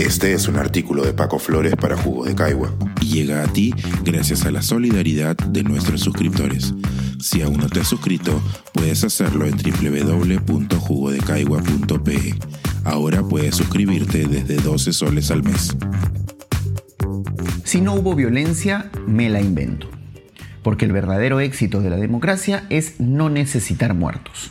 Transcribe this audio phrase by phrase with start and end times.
[0.00, 3.74] Este es un artículo de Paco Flores para Jugo de Caigua y llega a ti
[4.02, 6.72] gracias a la solidaridad de nuestros suscriptores.
[7.20, 8.42] Si aún no te has suscrito,
[8.72, 12.34] puedes hacerlo en www.jugodecaigua.pe.
[12.84, 15.76] Ahora puedes suscribirte desde 12 soles al mes.
[17.64, 19.86] Si no hubo violencia, me la invento.
[20.62, 24.50] Porque el verdadero éxito de la democracia es no necesitar muertos.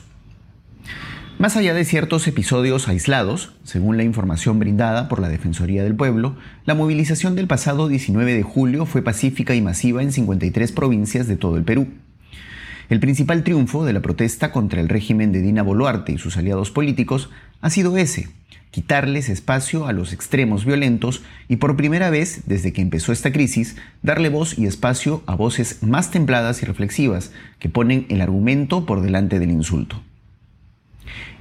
[1.40, 6.36] Más allá de ciertos episodios aislados, según la información brindada por la Defensoría del Pueblo,
[6.66, 11.38] la movilización del pasado 19 de julio fue pacífica y masiva en 53 provincias de
[11.38, 11.88] todo el Perú.
[12.90, 16.72] El principal triunfo de la protesta contra el régimen de Dina Boluarte y sus aliados
[16.72, 17.30] políticos
[17.62, 18.28] ha sido ese,
[18.70, 23.78] quitarles espacio a los extremos violentos y por primera vez desde que empezó esta crisis,
[24.04, 29.00] darle voz y espacio a voces más templadas y reflexivas que ponen el argumento por
[29.00, 30.04] delante del insulto.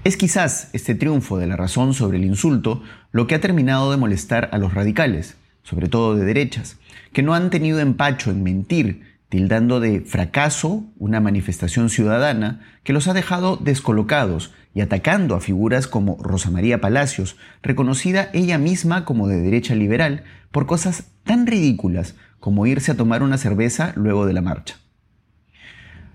[0.04, 3.96] Es quizás este triunfo de la razón sobre el insulto lo que ha terminado de
[3.96, 6.78] molestar a los radicales, sobre todo de derechas,
[7.12, 13.08] que no han tenido empacho en mentir, tildando de fracaso una manifestación ciudadana que los
[13.08, 19.28] ha dejado descolocados y atacando a figuras como Rosa María Palacios, reconocida ella misma como
[19.28, 24.32] de derecha liberal, por cosas tan ridículas como irse a tomar una cerveza luego de
[24.32, 24.76] la marcha.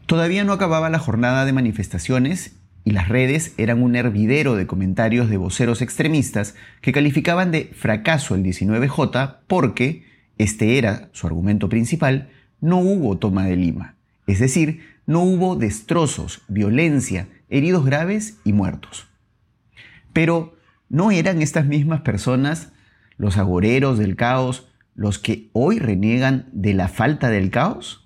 [0.06, 5.30] Todavía no acababa la jornada de manifestaciones y las redes eran un hervidero de comentarios
[5.30, 10.06] de voceros extremistas que calificaban de fracaso el 19J porque,
[10.38, 13.96] este era su argumento principal, no hubo toma de Lima,
[14.28, 19.08] es decir, no hubo destrozos, violencia, heridos graves y muertos.
[20.14, 20.56] Pero,
[20.90, 22.72] ¿no eran estas mismas personas,
[23.18, 28.03] los agoreros del caos, los que hoy reniegan de la falta del caos?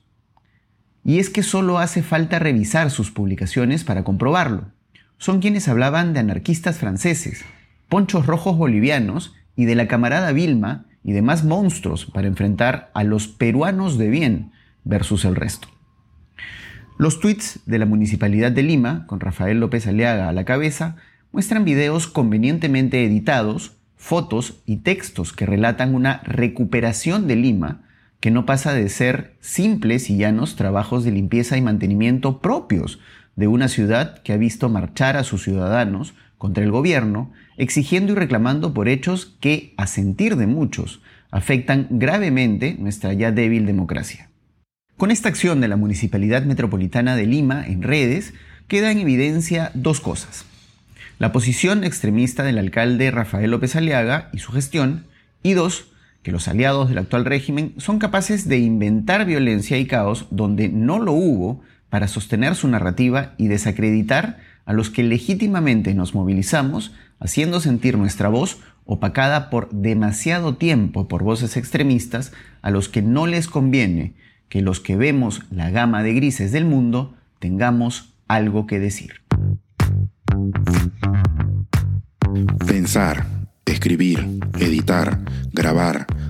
[1.08, 4.66] Y es que solo hace falta revisar sus publicaciones para comprobarlo.
[5.18, 7.46] Son quienes hablaban de anarquistas franceses,
[7.88, 13.30] ponchos rojos bolivianos y de la camarada Vilma y demás monstruos para enfrentar a los
[13.30, 14.52] peruanos de bien
[14.84, 15.70] versus el resto.
[16.98, 20.98] Los tweets de la Municipalidad de Lima, con Rafael López Aliaga a la cabeza,
[21.32, 27.87] muestran videos convenientemente editados, fotos y textos que relatan una recuperación de Lima
[28.20, 33.00] que no pasa de ser simples y llanos trabajos de limpieza y mantenimiento propios
[33.36, 38.16] de una ciudad que ha visto marchar a sus ciudadanos contra el gobierno, exigiendo y
[38.16, 41.02] reclamando por hechos que, a sentir de muchos,
[41.32, 44.30] afectan gravemente nuestra ya débil democracia.
[44.98, 48.34] Con esta acción de la Municipalidad Metropolitana de Lima en redes,
[48.68, 50.46] queda en evidencia dos cosas.
[51.20, 55.06] La posición extremista del alcalde Rafael López Aliaga y su gestión,
[55.44, 55.92] y dos,
[56.28, 61.00] que los aliados del actual régimen son capaces de inventar violencia y caos donde no
[61.00, 67.62] lo hubo para sostener su narrativa y desacreditar a los que legítimamente nos movilizamos, haciendo
[67.62, 73.48] sentir nuestra voz opacada por demasiado tiempo por voces extremistas a los que no les
[73.48, 74.16] conviene
[74.50, 79.22] que los que vemos la gama de grises del mundo tengamos algo que decir.
[82.68, 83.26] Pensar,
[83.66, 84.28] escribir,
[84.60, 85.20] editar,
[85.54, 86.06] grabar,